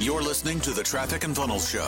[0.00, 1.82] You're listening to the Traffic and Funnels Show.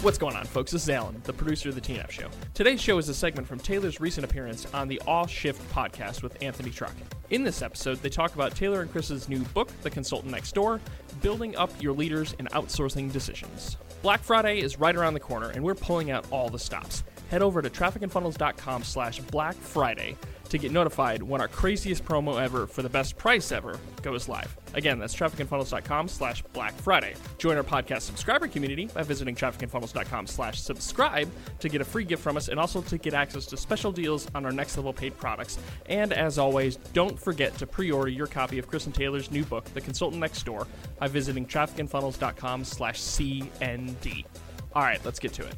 [0.00, 0.72] What's going on, folks?
[0.72, 2.30] This is Alan, the producer of the TNF Show.
[2.54, 6.42] Today's show is a segment from Taylor's recent appearance on the Aw Shift podcast with
[6.42, 6.94] Anthony Trucks.
[7.28, 10.80] In this episode, they talk about Taylor and Chris's new book, The Consultant Next Door
[11.20, 13.76] Building Up Your Leaders and Outsourcing Decisions.
[14.00, 17.04] Black Friday is right around the corner, and we're pulling out all the stops.
[17.32, 20.18] Head over to trafficandfunnels.com slash Black Friday
[20.50, 24.54] to get notified when our craziest promo ever for the best price ever goes live.
[24.74, 27.14] Again, that's trafficandfunnels.com slash Black Friday.
[27.38, 31.26] Join our podcast subscriber community by visiting trafficandfunnels.com slash subscribe
[31.60, 34.28] to get a free gift from us and also to get access to special deals
[34.34, 35.58] on our next level paid products.
[35.86, 39.80] And as always, don't forget to pre-order your copy of and Taylor's new book, The
[39.80, 40.66] Consultant Next Door,
[40.98, 44.26] by visiting trafficandfunnels.com slash CND.
[44.74, 45.54] All right, let's get to it.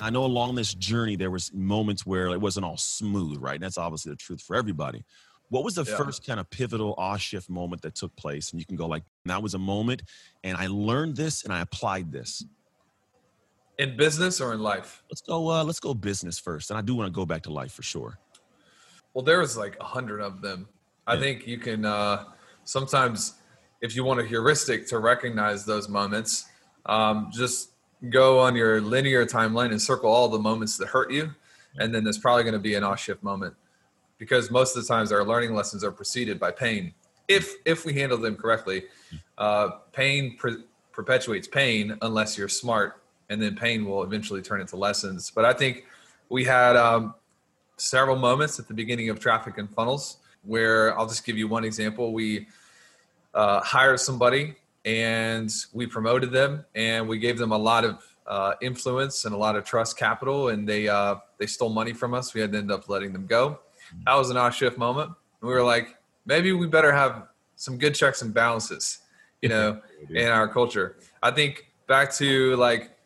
[0.00, 3.54] I know along this journey there was moments where it wasn't all smooth, right?
[3.54, 5.04] And that's obviously the truth for everybody.
[5.48, 5.96] What was the Yeah.
[5.96, 8.50] first kind of pivotal aw shift moment that took place?
[8.50, 10.02] And you can go like, that was a moment,
[10.44, 12.44] and I learned this and I applied this.
[13.78, 15.50] in business or in life Let's go.
[15.50, 17.82] Uh, let's go business first, and I do want to go back to life for
[17.82, 18.18] sure.
[19.12, 20.66] well there was like a hundred of them
[21.06, 22.24] i think you can uh
[22.64, 23.34] sometimes
[23.82, 26.46] if you want a heuristic to recognize those moments
[26.86, 27.72] um, just
[28.10, 31.34] go on your linear timeline and circle all the moments that hurt you
[31.78, 33.54] and then there's probably going to be an off shift moment.
[34.18, 36.94] Because most of the times our learning lessons are preceded by pain.
[37.28, 38.84] If if we handle them correctly
[39.36, 44.76] uh, pain pre- perpetuates pain unless you're smart and then pain will eventually turn into
[44.76, 45.30] lessons.
[45.34, 45.84] But i think
[46.28, 47.14] we had um,
[47.76, 51.64] several moments at the beginning of traffic and funnels where I'll just give you one
[51.64, 52.12] example.
[52.12, 52.46] We
[53.34, 54.54] uh, hired somebody
[54.86, 59.36] and we promoted them and we gave them a lot of uh, influence and a
[59.36, 62.32] lot of trust capital and they uh, they stole money from us.
[62.32, 63.58] We had to end up letting them go.
[64.04, 65.08] That was an off shift moment.
[65.08, 69.00] And we were like, maybe we better have some good checks and balances,
[69.42, 70.96] you know, in our culture.
[71.22, 72.96] I think back to like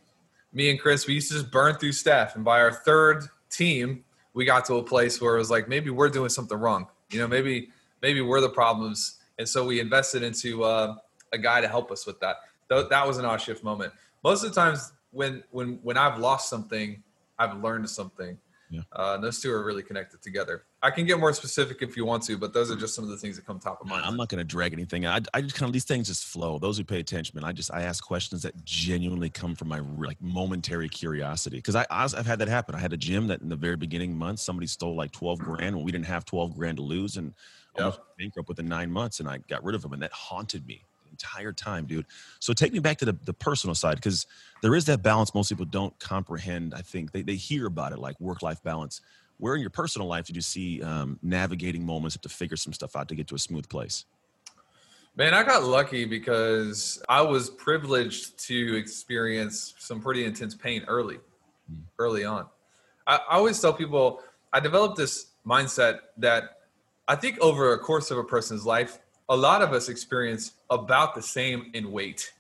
[0.52, 2.36] me and Chris, we used to just burn through staff.
[2.36, 4.04] And by our third team,
[4.34, 6.86] we got to a place where it was like, maybe we're doing something wrong.
[7.10, 7.70] You know, maybe
[8.02, 9.18] maybe we're the problems.
[9.38, 10.96] And so we invested into uh,
[11.32, 12.36] a guy to help us with that.
[12.70, 13.92] Th- that was an odd shift moment.
[14.24, 17.02] Most of the times when when when I've lost something,
[17.38, 18.38] I've learned something.
[18.72, 18.82] Yeah.
[18.92, 20.62] Uh, those two are really connected together.
[20.80, 23.10] I can get more specific if you want to, but those are just some of
[23.10, 24.04] the things that come top of mind.
[24.06, 25.04] I'm not going to drag anything.
[25.06, 26.56] I, I just kind of these things just flow.
[26.60, 29.80] Those who pay attention, man, I just I ask questions that genuinely come from my
[29.80, 31.56] like momentary curiosity.
[31.56, 32.76] Because I I've had that happen.
[32.76, 35.74] I had a gym that in the very beginning months somebody stole like 12 grand
[35.74, 37.34] when we didn't have 12 grand to lose and
[37.76, 37.84] Yeah.
[37.86, 40.84] almost bankrupt within nine months, and I got rid of them, and that haunted me
[41.20, 42.06] entire time, dude.
[42.38, 44.26] So take me back to the, the personal side because
[44.62, 46.74] there is that balance most people don't comprehend.
[46.74, 49.00] I think they they hear about it like work life balance.
[49.38, 52.94] Where in your personal life did you see um, navigating moments to figure some stuff
[52.94, 54.04] out to get to a smooth place?
[55.16, 61.18] Man, I got lucky because I was privileged to experience some pretty intense pain early,
[61.72, 61.82] Mm.
[61.98, 62.46] early on.
[63.06, 64.20] I, I always tell people
[64.52, 66.58] I developed this mindset that
[67.08, 68.98] I think over a course of a person's life,
[69.30, 72.32] a lot of us experience about the same in weight.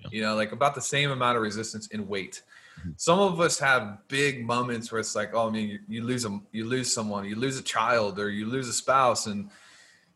[0.00, 0.08] Yeah.
[0.10, 2.42] You know, like about the same amount of resistance in weight.
[2.80, 2.94] Mhm.
[2.96, 6.24] Some of us have big moments where it's like, oh, I mean, you, you lose
[6.24, 9.50] a, you lose someone, you lose a child, or you lose a spouse, and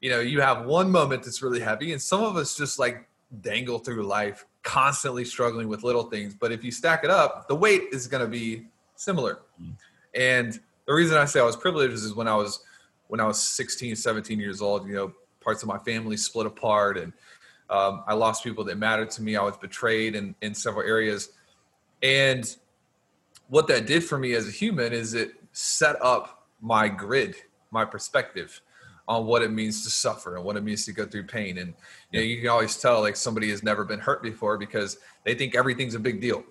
[0.01, 3.09] you know you have one moment that's really heavy and some of us just like
[3.41, 7.55] dangle through life constantly struggling with little things but if you stack it up the
[7.55, 8.67] weight is going to be
[8.97, 9.73] similar Mm.
[10.15, 12.61] and the reason i say i was privileged is when i was
[13.09, 15.13] when i was 16 17 years old you know
[15.47, 17.13] parts of my family split apart and
[17.71, 21.31] um, i lost people that mattered to me i was betrayed in, in several areas
[22.03, 22.57] and
[23.49, 27.37] what that did for me as a human is it set up my grid
[27.71, 28.61] my perspective
[29.09, 31.59] on what it means to suffer and what it means to go through pain.
[31.59, 31.75] And
[32.11, 35.35] you know, you can always tell like somebody has never been hurt before because they
[35.35, 36.43] think everything's a big deal.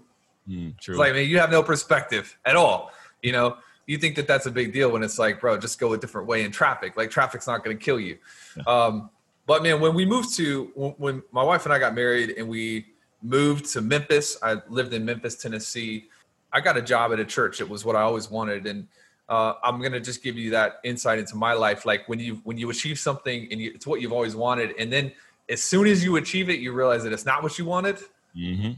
[0.48, 0.94] Mm, true.
[0.94, 2.92] It's like, man, you have no perspective at all.
[3.22, 3.58] You know,
[3.88, 6.28] you think that that's a big deal when it's like, bro, just go a different
[6.28, 6.98] way in traffic.
[6.98, 8.18] Like traffic's not going to kill you.
[8.66, 9.10] Um,
[9.46, 12.48] but man, when we moved to when, when my wife and I got married and
[12.48, 12.88] we
[13.22, 16.06] moved to Memphis, I lived in Memphis, Tennessee.
[16.52, 17.62] I got a job at a church.
[17.62, 18.88] It was what I always wanted, and
[19.30, 21.86] uh, I'm gonna just give you that insight into my life.
[21.86, 24.92] Like when you when you achieve something and you, it's what you've always wanted, and
[24.92, 25.12] then
[25.50, 28.00] as soon as you achieve it, you realize that it's not what you wanted.
[28.34, 28.72] hmm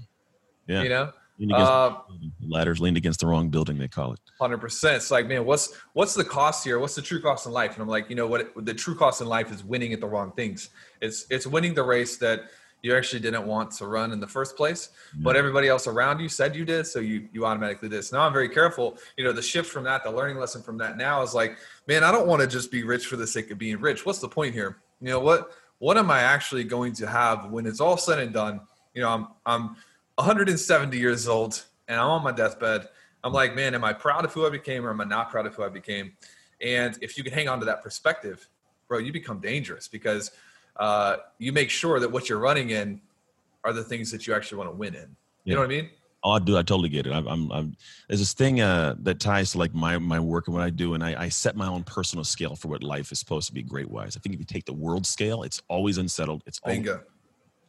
[0.66, 0.82] Yeah.
[0.82, 1.98] You know, Against uh,
[2.42, 4.20] ladders leaned against the wrong building, they call it.
[4.42, 4.96] Hundred percent.
[4.96, 6.80] It's like, man, what's what's the cost here?
[6.80, 7.74] What's the true cost in life?
[7.74, 8.54] And I'm like, you know what?
[8.66, 10.70] The true cost in life is winning at the wrong things.
[11.00, 12.46] It's it's winning the race that
[12.82, 16.30] you actually didn't want to run in the first place, but everybody else around you
[16.30, 18.04] said you did, so you you automatically did.
[18.04, 18.98] So now I'm very careful.
[19.18, 21.58] You know, the shift from that, the learning lesson from that now is like,
[21.88, 24.06] man, I don't want to just be rich for the sake of being rich.
[24.06, 24.78] What's the point here?
[25.02, 25.52] You know what?
[25.80, 28.62] What am I actually going to have when it's all said and done?
[28.94, 29.76] You know, I'm I'm
[30.18, 32.90] 170 years old and I'm on my deathbed.
[33.24, 35.46] I'm like, man, am I proud of who I became or am I not proud
[35.46, 36.14] of who I became?
[36.62, 38.48] And if you can hang on to that perspective,
[38.88, 40.32] bro, you become dangerous because
[40.78, 43.02] uh, you make sure that what you're running in
[43.64, 45.02] are the things that you actually want to win in.
[45.02, 45.08] You
[45.46, 45.56] Yeah.
[45.56, 45.90] know what I mean?
[46.24, 47.14] Oh, dude, I totally get it.
[47.14, 47.76] I'm, I'm, I'm
[48.08, 50.96] there's this thing uh, that ties to like my my work and what I do,
[50.96, 53.62] and I, I set my own personal scale for what life is supposed to be
[53.62, 54.18] great wise.
[54.18, 56.42] I think if you take the world scale, it's always unsettled.
[56.48, 57.04] It's always, Bingo.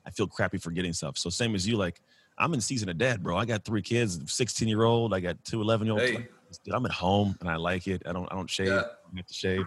[0.07, 1.19] I feel crappy for getting stuff.
[1.19, 2.01] So same as you, like
[2.39, 3.37] I'm in season of dad, bro.
[3.37, 5.13] I got three kids, 16 year old.
[5.13, 6.05] I got two 11 year olds.
[6.05, 6.29] Hey.
[6.73, 8.03] I'm at home and I like it.
[8.07, 8.69] I don't I don't shave.
[8.69, 8.83] Yeah.
[9.13, 9.67] I have to shave.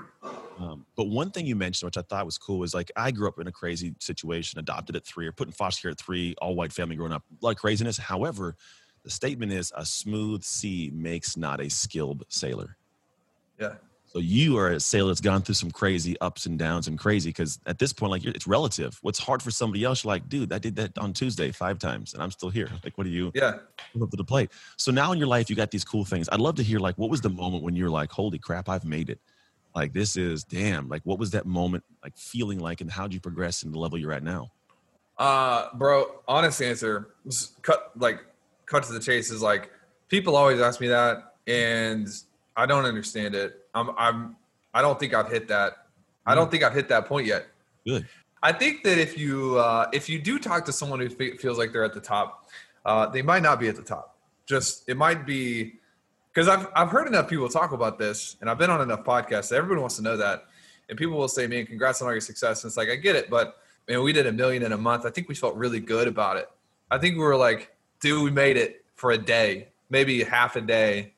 [0.57, 3.27] Um, but one thing you mentioned, which I thought was cool, is like I grew
[3.27, 6.35] up in a crazy situation, adopted at three, or put in foster care at three,
[6.41, 7.97] all white family growing up, a lot of craziness.
[7.97, 8.55] However,
[9.03, 12.77] the statement is a smooth sea makes not a skilled sailor.
[13.59, 13.75] Yeah.
[14.11, 17.29] So you are a sailor that's gone through some crazy ups and downs and crazy
[17.29, 18.99] because at this point, like you're, it's relative.
[19.01, 22.13] What's hard for somebody else, you're like, dude, I did that on Tuesday five times
[22.13, 22.69] and I'm still here.
[22.83, 23.59] Like, what do you Yeah.
[24.01, 24.51] up to the plate?
[24.75, 26.27] So now in your life, you got these cool things.
[26.29, 28.83] I'd love to hear like, what was the moment when you're like, holy crap, I've
[28.83, 29.21] made it.
[29.73, 30.89] Like this is damn.
[30.89, 33.97] Like, what was that moment like feeling like, and how'd you progress in the level
[33.97, 34.51] you're at now?
[35.17, 37.11] Uh, bro, honest answer,
[37.61, 38.25] cut like
[38.65, 39.71] cut to the chase is like
[40.09, 42.09] people always ask me that, and
[42.57, 43.60] I don't understand it.
[43.73, 44.35] I'm I'm
[44.73, 45.87] I don't think I've hit that.
[46.25, 47.47] I don't think I've hit that point yet.
[47.85, 48.07] Good.
[48.43, 51.57] I think that if you uh, if you do talk to someone who fe- feels
[51.57, 52.49] like they're at the top,
[52.85, 54.17] uh, they might not be at the top.
[54.45, 55.75] Just it might be
[56.33, 59.49] because I've I've heard enough people talk about this, and I've been on enough podcasts.
[59.49, 60.45] That everybody wants to know that,
[60.89, 63.15] and people will say, "Man, congrats on all your success." And it's like I get
[63.15, 63.57] it, but
[63.87, 65.05] man, we did a million in a month.
[65.05, 66.49] I think we felt really good about it.
[66.89, 70.61] I think we were like, "Dude, we made it for a day, maybe half a
[70.61, 71.13] day."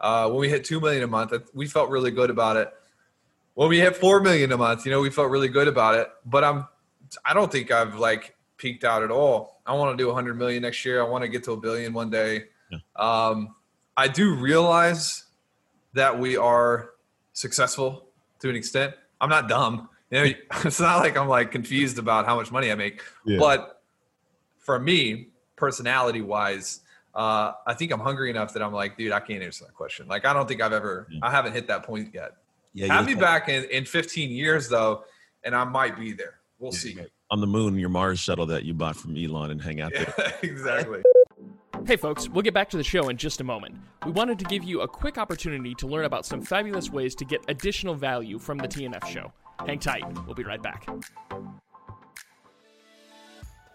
[0.00, 2.72] Uh, when we hit two million a month, we felt really good about it
[3.58, 6.08] when we hit four million a month, you know, we felt really good about it.
[6.24, 6.68] But I'm,
[7.24, 9.60] I don't think I've like peaked out at all.
[9.66, 11.02] I want to do 100 million next year.
[11.02, 12.44] I want to get to a billion one day.
[12.70, 12.78] Yeah.
[12.94, 13.56] Um,
[13.96, 15.24] I do realize
[15.94, 16.90] that we are
[17.32, 18.06] successful
[18.38, 18.94] to an extent.
[19.20, 19.88] I'm not dumb.
[20.12, 20.32] You know,
[20.64, 23.02] it's not like I'm like confused about how much money I make.
[23.26, 23.38] Yeah.
[23.40, 23.82] But
[24.58, 26.82] for me, personality wise,
[27.18, 30.06] uh, I think I'm hungry enough that I'm like, dude, I can't answer that question.
[30.06, 31.18] Like, I don't think I've ever, Yeah.
[31.24, 32.36] I haven't hit that point yet.
[32.72, 32.94] Yeah.
[32.94, 35.02] Have you're me back in, in 15 years though,
[35.42, 36.34] and I might be there.
[36.60, 36.96] We'll Yeah, see.
[37.32, 40.14] on the moon, your Mars shuttle that you bought from Elon and hang out there.
[40.16, 41.02] Yeah, exactly.
[41.86, 43.74] Hey folks, we'll get back to the show in just a moment.
[44.06, 47.24] We wanted to give you a quick opportunity to learn about some fabulous ways to
[47.24, 49.32] get additional value from the TNF show.
[49.66, 50.86] Hang tight, we'll be right back.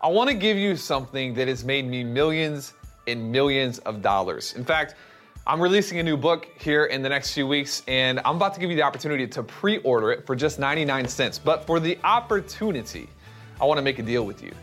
[0.02, 2.74] I want to give you something that has made me millions
[3.08, 4.54] and millions of dollars.
[4.54, 4.96] In fact,
[5.46, 8.62] I'm releasing a new book here in the next few weeks, and I'm about to
[8.62, 11.38] give you the opportunity to pre order it for just 99 cents.
[11.38, 13.10] But for the opportunity,
[13.60, 14.54] I want to make a deal with you.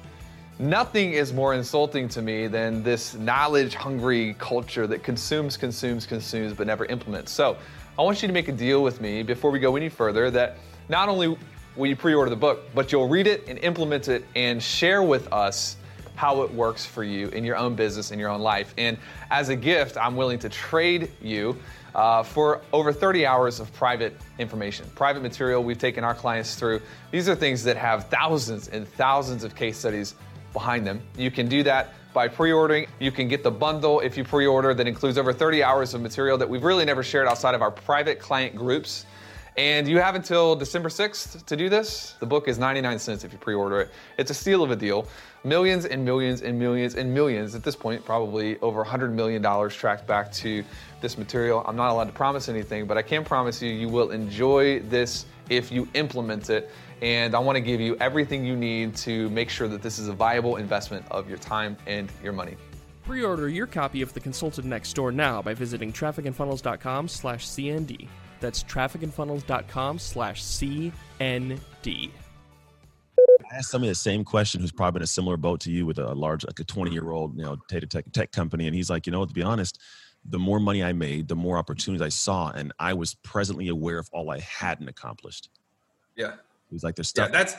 [0.58, 6.52] Nothing is more insulting to me than this knowledge hungry culture that consumes, consumes, consumes,
[6.54, 7.32] but never implements.
[7.32, 7.56] So
[7.98, 10.56] I want you to make a deal with me before we go any further that
[10.88, 11.36] not only
[11.76, 15.02] will you pre order the book, but you'll read it and implement it and share
[15.02, 15.76] with us
[16.20, 18.74] how it works for you in your own business, in your own life.
[18.76, 18.98] And
[19.30, 21.56] as a gift, I'm willing to trade you
[21.94, 26.82] uh, for over 30 hours of private information, private material we've taken our clients through.
[27.10, 30.14] These are things that have thousands and thousands of case studies
[30.52, 31.00] behind them.
[31.16, 32.86] You can do that by pre-ordering.
[32.98, 36.36] You can get the bundle if you pre-order that includes over 30 hours of material
[36.36, 39.06] that we've really never shared outside of our private client groups.
[39.60, 42.14] And you have until December 6th to do this.
[42.18, 43.90] The book is 99 cents if you pre order it.
[44.16, 45.06] It's a steal of a deal.
[45.44, 50.06] Millions and millions and millions and millions, at this point, probably over $100 million tracked
[50.06, 50.64] back to
[51.02, 51.62] this material.
[51.66, 55.26] I'm not allowed to promise anything, but I can promise you, you will enjoy this
[55.50, 56.70] if you implement it.
[57.02, 60.08] And I want to give you everything you need to make sure that this is
[60.08, 62.56] a viable investment of your time and your money.
[63.04, 68.08] Pre-order your copy of The Consultant Next Door now by visiting trafficandfunnels.com slash CND.
[68.40, 72.10] That's trafficandfunnels.com slash CND.
[73.52, 75.98] I asked somebody the same question who's probably in a similar boat to you with
[75.98, 78.66] a large, like a 20 year old, you know, data tech, tech company.
[78.66, 79.80] And he's like, you know, to be honest,
[80.24, 83.98] the more money I made, the more opportunities I saw, and I was presently aware
[83.98, 85.48] of all I hadn't accomplished.
[86.16, 86.34] Yeah.
[86.34, 87.24] It was like there's Yeah.
[87.24, 87.32] stuff.
[87.32, 87.54] That's,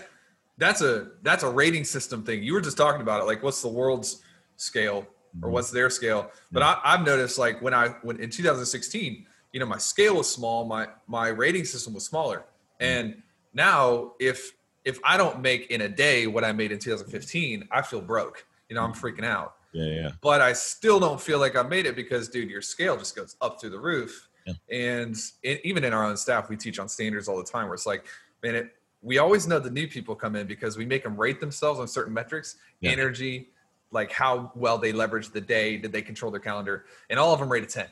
[0.57, 2.43] that's a, that's a rating system thing.
[2.43, 3.25] You were just talking about it.
[3.25, 4.21] Like what's the world's
[4.57, 5.07] scale
[5.41, 5.51] or Mhm.
[5.51, 6.31] what's their scale?
[6.51, 10.29] But I, I've noticed like when I, when in 2016, you know, my scale was
[10.29, 12.45] small, my, my rating system was smaller.
[12.79, 12.85] Mm.
[12.85, 14.53] And now if
[14.83, 18.45] if I don't make in a day what I made in 2015, I feel broke.
[18.69, 18.99] You know, I'm mm.
[18.99, 19.55] freaking out.
[19.73, 20.11] Yeah, yeah.
[20.21, 23.35] But I still don't feel like I made it because, dude, your scale just goes
[23.41, 24.27] up through the roof.
[24.45, 24.53] Yeah.
[24.71, 27.65] And it, even in our own staff, we teach on standards all the time.
[27.65, 28.05] Where it's like,
[28.43, 31.39] man, it, we always know the new people come in because we make them rate
[31.39, 32.91] themselves on certain metrics, Yeah.
[32.91, 33.49] energy,
[33.91, 37.39] like how well they leverage the day, did they control their calendar, and all of
[37.39, 37.85] them rate a ten.
[37.85, 37.89] Mm.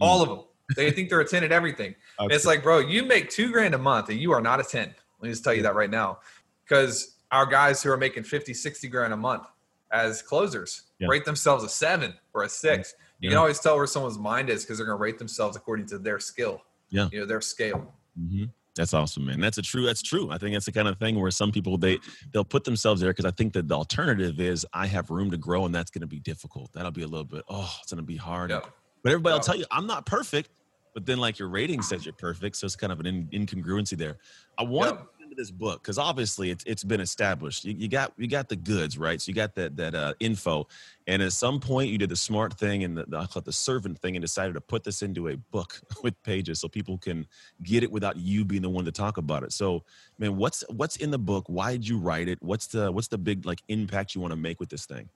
[0.00, 0.40] All of them.
[0.74, 1.94] They think they're a ten at everything.
[2.18, 2.34] Okay.
[2.34, 4.82] It's like, bro, you make two grand a month and you are not a 10.
[4.88, 6.18] Let me just tell you that right now.
[6.64, 9.44] Because our guys who are making 50, 60 grand a month
[9.92, 11.08] as closers Yeah.
[11.08, 12.94] rate themselves a seven or a six.
[13.20, 15.86] You can always tell where someone's mind is because they're going to rate themselves according
[15.86, 16.60] to their skill.
[16.90, 17.08] Yeah.
[17.12, 17.92] You know, their scale.
[18.18, 18.44] hmm
[18.74, 19.40] That's awesome, man.
[19.40, 19.86] That's a true.
[19.86, 20.30] That's true.
[20.30, 21.98] I think that's the kind of thing where some people they
[22.32, 25.38] they'll put themselves there because I think that the alternative is I have room to
[25.38, 26.72] grow and that's going to be difficult.
[26.74, 27.42] That'll be a little bit.
[27.48, 28.50] Oh, it's going to be hard.
[28.50, 28.60] Yeah.
[29.02, 30.50] But everybody will tell you I'm not perfect.
[30.94, 33.98] But then like your rating says you're perfect, so it's kind of an in, incongruency
[33.98, 34.16] there.
[34.58, 34.96] I want Yeah.
[35.02, 37.64] to into this book because obviously it's it's been established.
[37.64, 40.66] You, you got you got the goods right, so you got that that uh, info,
[41.06, 43.44] and at some point you did the smart thing and the, the I call it
[43.44, 46.98] the servant thing and decided to put this into a book with pages so people
[46.98, 47.26] can
[47.62, 49.52] get it without you being the one to talk about it.
[49.52, 49.84] So
[50.18, 51.44] man, what's what's in the book?
[51.48, 52.38] Why did you write it?
[52.40, 55.08] What's the what's the big like impact you want to make with this thing?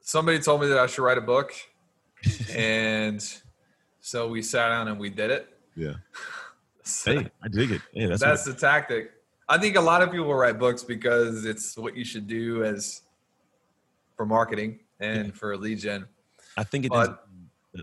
[0.00, 1.52] Somebody told me that I should write a book.
[2.54, 3.22] And
[4.00, 5.48] so we sat down and we did it.
[5.76, 5.94] Yeah.
[6.82, 7.82] So- Hey, I dig it.
[7.92, 9.12] Yeah, that's, that's what, the tactic.
[9.48, 13.02] I think a lot of people write books because it's what you should do as
[14.16, 16.06] for marketing and for lead gen.
[16.56, 17.08] I think it is.
[17.08, 17.26] but-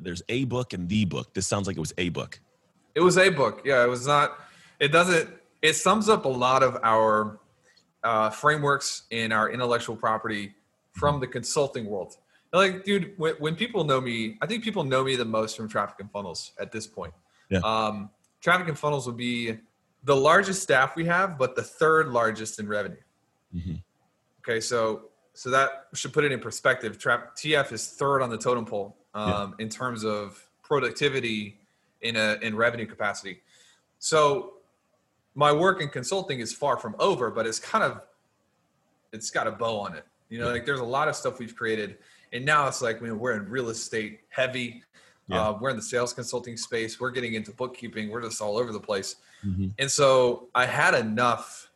[0.04, 1.34] There's a book and the book.
[1.34, 2.40] This sounds like it was a book.
[2.96, 3.62] It was a book.
[3.64, 4.40] Yeah, it was not.
[4.80, 5.30] It doesn't.
[5.62, 7.40] It sums up a lot of our
[8.04, 10.54] uh, frameworks in our intellectual property
[10.94, 12.18] from the consulting world.
[12.54, 15.68] Like, dude, when, when people know me, I think people know me the most from
[15.68, 17.14] traffic and funnels at this point.
[17.50, 17.60] Yeah.
[17.60, 18.10] Um,
[18.42, 19.58] traffic and funnels would be
[20.04, 22.98] the largest staff we have, but the third largest in revenue.
[23.56, 23.82] Mhm.
[24.42, 26.98] Okay, so so that should put it in perspective.
[26.98, 31.60] Trap TF is third on the totem pole um, in terms of productivity
[32.02, 33.42] in a in revenue capacity.
[34.00, 34.54] So
[35.36, 38.02] my work in consulting is far from over, but it's kind of
[39.12, 40.06] it's got a bow on it.
[40.30, 41.98] You know, like there's a lot of stuff we've created,
[42.34, 44.84] and now it's like, man, we're in real estate heavy.
[45.28, 45.50] Yeah.
[45.50, 47.00] Uh, we're in the sales consulting space.
[47.00, 48.10] We're getting into bookkeeping.
[48.10, 49.18] We're just all over the place.
[49.46, 49.74] Mhm.
[49.78, 51.70] And so I had enough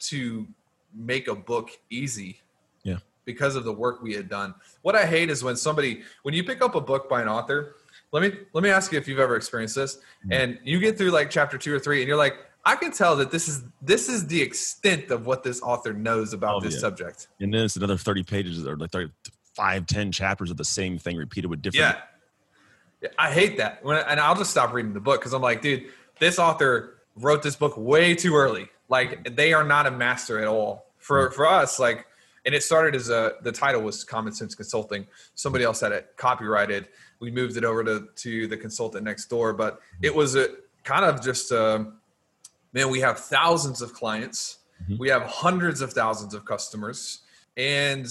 [0.00, 0.46] to
[0.94, 2.40] make a book easy.
[2.82, 2.98] Yeah.
[3.24, 4.54] Because of the work we had done.
[4.82, 7.76] What I hate is when somebody when you pick up a book by an author,
[8.12, 9.96] let me let me ask you if you've ever experienced this.
[9.96, 10.32] Mm-hmm.
[10.32, 12.34] And you get through like chapter two or three, and you're like,
[12.64, 16.32] I can tell that this is this is the extent of what this author knows
[16.32, 16.80] about Oh, this yeah.
[16.80, 17.28] subject.
[17.40, 19.10] And then it's another 30 pages or like 30,
[19.56, 21.96] five, 10 chapters of the same thing repeated with different.
[23.02, 23.08] Yeah.
[23.18, 23.84] I hate that.
[23.84, 25.86] When and I'll just stop reading the book because I'm like, dude,
[26.18, 28.68] this author wrote this book way too early.
[28.88, 30.86] Like they are not a master at all.
[30.98, 32.06] For for us, like,
[32.44, 35.06] and it started as a the title was Common Sense Consulting.
[35.34, 36.88] Somebody else had it copyrighted.
[37.20, 40.48] We moved it over to to the consultant next door, but it was a
[40.82, 41.92] kind of just a
[42.72, 42.90] man.
[42.90, 44.58] We have thousands of clients.
[44.88, 44.98] Mhm.
[44.98, 47.20] We have hundreds of thousands of customers,
[47.56, 48.06] and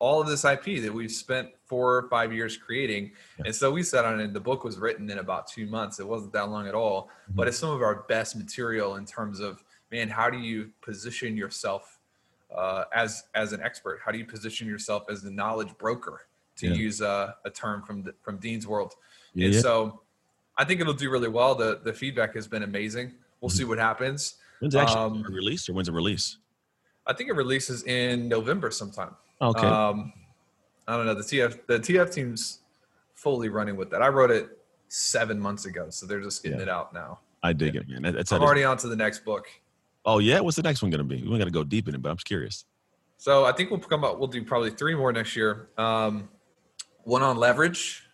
[0.00, 3.10] all of this IP that we've spent four or five years creating.
[3.44, 4.24] And so we sat on it.
[4.24, 5.98] And the book was written in about two months.
[5.98, 9.40] It wasn't that long at all, but it's some of our best material in terms
[9.40, 11.98] of man, how do you position yourself
[12.54, 14.00] uh, as as an expert?
[14.04, 16.22] How do you position yourself as the knowledge broker?
[16.58, 16.74] To Yeah.
[16.74, 18.94] use uh, a term from the, from Dean's world.
[19.32, 20.00] Yeah, and so
[20.56, 21.54] I think it'll do really well.
[21.54, 23.14] The the feedback has been amazing.
[23.40, 24.34] We'll see what happens.
[24.58, 26.38] When's it actually Um, released or when's it release?
[27.06, 29.14] I think it releases in November sometime.
[29.40, 29.66] Okay.
[29.66, 30.12] Um,
[30.86, 31.14] I don't know.
[31.14, 32.60] The TF the TF team's
[33.14, 34.02] fully running with that.
[34.02, 34.48] I wrote it
[34.88, 36.64] seven months ago, so they're just getting Yeah.
[36.64, 37.20] it out now.
[37.42, 38.02] I dig it, man.
[38.02, 38.48] That- That's I'm how it is.
[38.48, 39.46] already on to the next book.
[40.04, 41.22] Oh yeah, what's the next one gonna be?
[41.22, 42.64] We got to go deep in it, but I'm just curious.
[43.18, 44.18] So I think we'll come up.
[44.18, 45.68] We'll do probably three more next year.
[45.76, 46.28] Um,
[47.02, 48.04] one on leverage,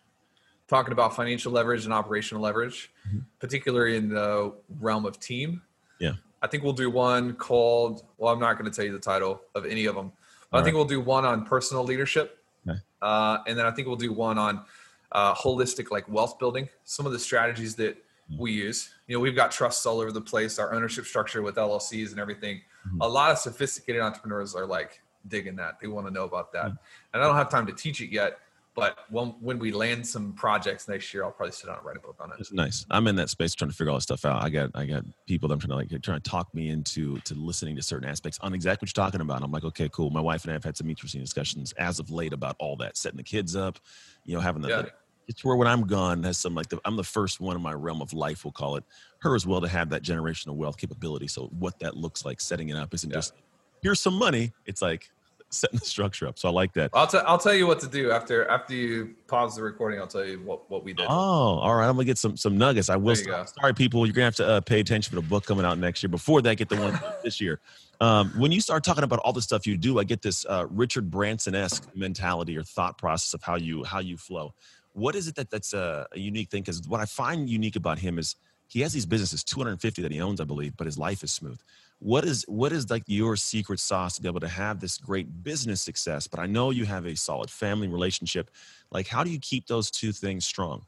[0.67, 2.91] talking about financial leverage and operational leverage,
[3.39, 5.61] particularly in the realm of team.
[5.99, 6.13] Yeah.
[6.41, 8.03] I think we'll do one called.
[8.17, 10.11] Well, I'm not going to tell you the title of any of them.
[10.51, 12.79] I All think we'll do one on personal leadership, Okay.
[13.01, 14.63] uh, and then I think we'll do one on
[15.11, 16.69] uh, holistic like wealth building.
[16.83, 17.97] Some of the strategies that
[18.37, 18.89] we use.
[19.07, 20.57] You know, we've got trusts all over the place.
[20.57, 22.61] Our ownership structure with LLCs and everything.
[23.01, 25.79] A lot of sophisticated entrepreneurs are like digging that.
[25.79, 26.77] They want to know about that, and
[27.13, 28.39] I don't have time to teach it yet.
[28.75, 31.95] But when when we land some projects next year, I'll probably sit down and write
[31.95, 32.35] a book on it.
[32.39, 32.85] It's nice.
[32.91, 34.43] I'm in that space trying to figure all this stuff out.
[34.43, 37.17] I got I got people that I'm trying to like trying to talk me into
[37.21, 39.41] to listening to certain aspects on exactly what you're talking about.
[39.43, 40.09] I'm like, okay, cool.
[40.09, 42.97] My wife and I have had some interesting discussions as of late about all that,
[42.97, 43.79] setting the kids up,
[44.25, 44.69] you know, having the.
[44.69, 44.81] Yeah.
[44.83, 44.91] the-
[45.27, 47.73] it's where when I'm gone, has some like the, I'm the first one in my
[47.73, 48.83] realm of life, we'll call it,
[49.21, 51.27] her as well to have that generational wealth capability.
[51.27, 53.15] So what that looks like, setting it up isn't Yeah.
[53.17, 53.33] just
[53.81, 54.53] here's some money.
[54.67, 55.09] It's like
[55.49, 56.37] setting the structure up.
[56.37, 56.91] So I like that.
[56.93, 59.99] I'll, t- I'll tell you what to do after after you pause the recording.
[59.99, 61.05] I'll tell you what, what we did.
[61.07, 61.87] Oh, all right.
[61.87, 62.89] I'm gonna get some some nuggets.
[62.89, 63.15] I will.
[63.15, 63.45] Go.
[63.45, 64.05] Sorry, people.
[64.05, 66.09] You're gonna have to uh, pay attention for the book coming out next year.
[66.09, 67.59] Before that, get the one this year.
[68.01, 70.67] Um, when you start talking about all the stuff you do, I get this uh,
[70.69, 74.53] Richard Branson esque mentality or thought process of how you how you flow.
[74.93, 76.61] What is it that that's a, a unique thing?
[76.61, 78.35] Because what I find unique about him is
[78.67, 81.59] he has these businesses, 250 that he owns, I believe, but his life is smooth.
[81.99, 85.43] What is what is like your secret sauce to be able to have this great
[85.43, 86.27] business success?
[86.27, 88.51] But I know you have a solid family relationship.
[88.91, 90.85] Like, how do you keep those two things strong?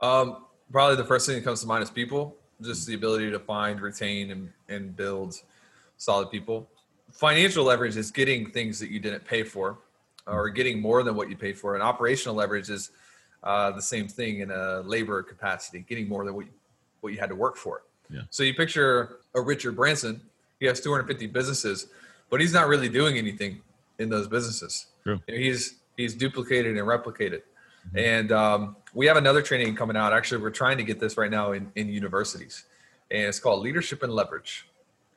[0.00, 2.36] Um, probably the first thing that comes to mind is people.
[2.62, 5.34] Just the ability to find, retain, and, and build
[5.96, 6.68] solid people.
[7.10, 9.78] Financial leverage is getting things that you didn't pay for,
[10.26, 11.74] or getting more than what you paid for.
[11.74, 12.90] And operational leverage is
[13.42, 16.52] uh, the same thing in a labor capacity, getting more than what you,
[17.00, 17.82] what you had to work for.
[18.10, 18.22] Yeah.
[18.30, 20.20] So you picture a Richard Branson.
[20.58, 21.88] He has 250 businesses,
[22.28, 23.60] but he's not really doing anything
[23.98, 24.86] in those businesses.
[25.02, 25.20] True.
[25.26, 27.42] He's he's duplicated and replicated.
[27.94, 30.12] And um, we have another training coming out.
[30.12, 32.64] Actually, we're trying to get this right now in, in universities,
[33.10, 34.68] and it's called Leadership and Leverage.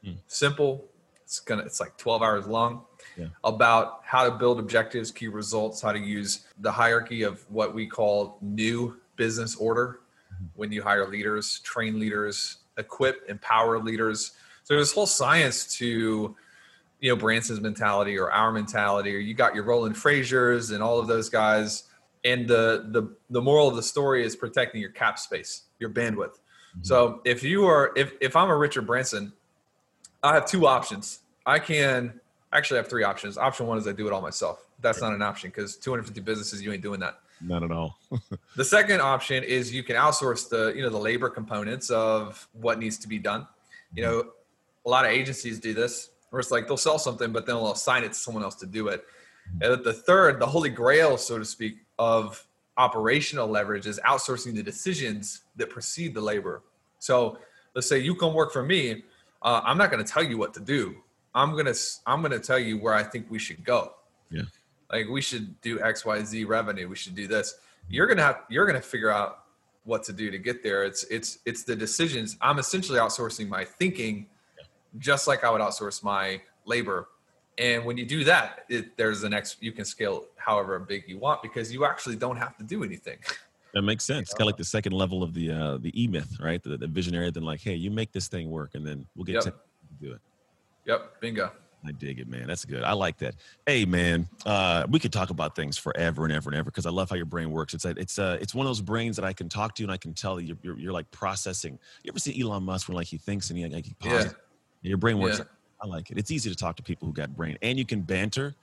[0.03, 0.13] Hmm.
[0.27, 0.85] Simple.
[1.23, 1.63] It's gonna.
[1.63, 2.83] It's like 12 hours long.
[3.17, 3.27] Yeah.
[3.43, 7.85] About how to build objectives, key results, how to use the hierarchy of what we
[7.85, 9.99] call new business order
[10.55, 14.31] when you hire leaders, train leaders, equip, empower leaders.
[14.63, 16.35] So there's this whole science to
[16.99, 20.99] you know Branson's mentality or our mentality, or you got your Roland Frasier's and all
[20.99, 21.83] of those guys.
[22.23, 26.37] And the the the moral of the story is protecting your cap space, your bandwidth.
[26.37, 26.83] Mm-hmm.
[26.83, 29.33] So if you are if if I'm a Richard Branson,
[30.23, 31.19] I have two options.
[31.45, 32.19] I can
[32.53, 33.37] actually have three options.
[33.37, 34.67] Option one is I do it all myself.
[34.79, 37.19] That's not an option because 250 businesses, you ain't doing that.
[37.43, 37.97] Not at all.
[38.55, 42.77] The second option is you can outsource the you know the labor components of what
[42.77, 43.47] needs to be done.
[43.95, 44.23] You know,
[44.85, 47.71] a lot of agencies do this, where it's like they'll sell something, but then they'll
[47.71, 49.05] assign it to someone else to do it.
[49.61, 52.45] And the third, the holy grail, so to speak, of
[52.77, 56.61] operational leverage is outsourcing the decisions that precede the labor.
[56.99, 57.39] So
[57.75, 59.03] let's say you come work for me.
[59.41, 60.95] Uh, I'm not going to tell you what to do.
[61.35, 61.73] I'm gonna
[62.05, 63.93] I'm gonna tell you where I think we should go.
[64.29, 64.43] Yeah.
[64.93, 66.87] Like we should do X, Y, Z revenue.
[66.87, 67.55] We should do this.
[67.89, 69.39] You're gonna have you're gonna figure out
[69.85, 70.83] what to do to get there.
[70.83, 72.37] It's it's it's the decisions.
[72.41, 74.27] I'm essentially outsourcing my thinking,
[74.99, 77.09] just like I would outsource my labor.
[77.57, 79.57] And when you do that, it, there's an X.
[79.59, 83.17] You can scale however big you want because you actually don't have to do anything.
[83.73, 84.27] That makes sense.
[84.29, 86.61] It's kind of like the second level of the uh, the E myth, right?
[86.61, 89.33] The, the visionary, then like, hey, you make this thing work, and then we'll get
[89.33, 89.43] Yep.
[89.45, 89.53] to
[89.99, 90.21] do it.
[90.85, 91.51] Yep, bingo.
[91.85, 92.47] I dig it, man.
[92.47, 92.83] That's good.
[92.83, 93.35] I like that.
[93.65, 96.89] Hey, man, uh, we could talk about things forever and ever and ever because I
[96.89, 97.73] love how your brain works.
[97.73, 99.91] It's a, it's uh it's one of those brains that I can talk to and
[99.91, 101.77] I can tell you're, you're, you're like processing.
[102.03, 104.35] You ever see Elon Musk when like he thinks and he like he pauses?
[104.81, 105.39] Your brain works.
[105.39, 105.45] Yeah.
[105.81, 106.17] I like it.
[106.17, 108.55] It's easy to talk to people who got brain and you can banter.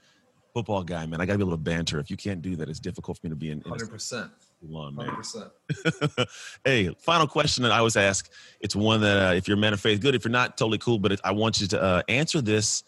[0.53, 1.21] Football guy, man.
[1.21, 2.01] I gotta be able to banter.
[2.01, 4.33] If you can't do that, it's difficult for me to be in, Hundred percent.
[4.69, 5.07] Elon, man.
[5.07, 6.29] Hundred percent.
[6.65, 8.29] hey, final question that I always ask.
[8.61, 10.17] It's one that uh, if you're a man of faith, good.
[10.17, 10.99] If you're not, totally cool.
[10.99, 12.83] But it, I want you to uh, answer this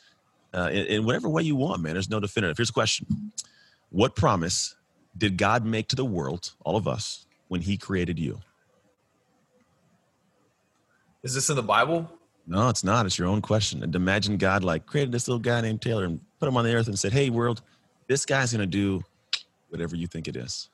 [0.55, 1.95] uh, in, in whatever way you want, man.
[1.95, 2.57] There's no definitive.
[2.57, 3.33] Here's a question:
[3.91, 4.75] What promise
[5.17, 8.41] did God make to the world, all of us, when He created you?
[11.23, 12.11] Is this in the Bible?
[12.47, 13.07] No, it's not.
[13.07, 13.83] It's your own question.
[13.83, 16.75] And imagine God like created this little guy named Taylor and put him on the
[16.75, 17.63] earth and said, "Hey, world,
[18.09, 19.05] this guy's gonna do
[19.69, 20.69] whatever you think it is."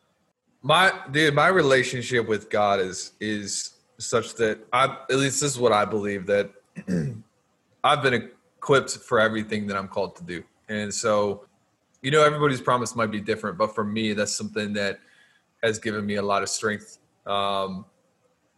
[0.62, 5.58] My dude, my relationship with God is is such that I at least this is
[5.58, 6.50] what I believe that
[7.84, 8.30] I've been
[8.68, 10.44] equipped for everything that I'm called to do.
[10.68, 11.46] And so,
[12.02, 15.00] you know, everybody's promise might be different, but for me, that's something that
[15.62, 17.86] has given me a lot of strength, um,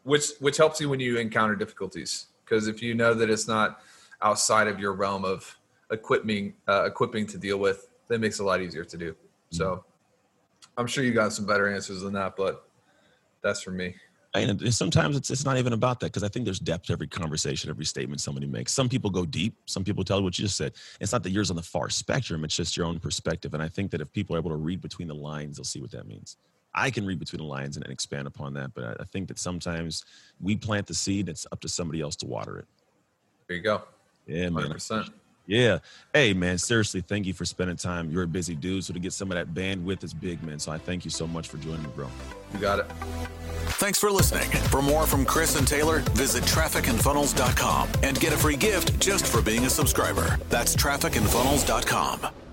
[0.03, 2.27] which which helps you when you encounter difficulties.
[2.45, 3.83] Because if you know that it's not
[4.21, 5.57] outside of your realm of
[5.93, 9.15] equipping uh, equipping to deal with, that makes it a lot easier to do.
[9.51, 9.85] So.
[10.77, 12.67] I'm sure you got some better answers than that, but
[13.43, 13.95] that's for me.
[14.33, 17.09] And sometimes it's it's not even about that because I think there's depth to every
[17.09, 18.73] conversation, every statement somebody makes.
[18.73, 19.57] Some people go deep.
[19.67, 20.75] Some people tell what you just said.
[21.01, 22.45] It's not that yours on the far spectrum.
[22.45, 23.55] It's just your own perspective.
[23.55, 25.81] And I think that if people are able to read between the lines, they'll see
[25.81, 26.37] what that means.
[26.73, 29.27] I can read between the lines and, and expand upon that, but I, I think
[29.29, 30.05] that sometimes
[30.41, 31.29] we plant the seed.
[31.29, 32.67] It's up to somebody else to water it.
[33.49, 33.83] There you go.
[34.29, 34.69] Yeah, man.
[34.69, 35.11] 100%.
[35.51, 35.79] Yeah.
[36.15, 38.09] Hey, man, seriously, thank you for spending time.
[38.09, 40.61] You're a busy dude, so to get some of that bandwidth is big, man.
[40.61, 42.07] So I thank you so much for joining me, bro.
[42.55, 42.87] You got it.
[43.81, 44.49] Thanks for listening.
[44.69, 49.43] For more from Chris and Taylor, visit trafficandfunnels.com and get a free gift just for
[49.43, 50.39] being a subscriber.
[50.51, 52.50] That's trafficandfunnels.com.